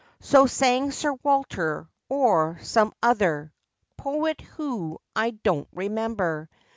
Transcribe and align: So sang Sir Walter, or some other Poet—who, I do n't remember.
So 0.19 0.47
sang 0.47 0.89
Sir 0.89 1.13
Walter, 1.21 1.87
or 2.09 2.57
some 2.63 2.91
other 3.03 3.53
Poet—who, 3.97 4.97
I 5.15 5.29
do 5.29 5.57
n't 5.57 5.67
remember. 5.75 6.49